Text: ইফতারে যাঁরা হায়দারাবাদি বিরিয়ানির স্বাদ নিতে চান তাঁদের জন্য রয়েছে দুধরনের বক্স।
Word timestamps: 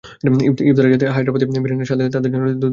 ইফতারে 0.69 0.87
যাঁরা 1.01 1.13
হায়দারাবাদি 1.15 1.45
বিরিয়ানির 1.63 1.87
স্বাদ 1.89 1.97
নিতে 1.99 2.11
চান 2.13 2.15
তাঁদের 2.15 2.29
জন্য 2.33 2.41
রয়েছে 2.43 2.59
দুধরনের 2.59 2.59
বক্স। 2.61 2.69